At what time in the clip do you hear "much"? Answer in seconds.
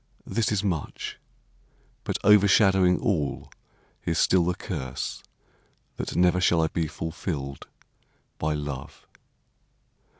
0.63-1.19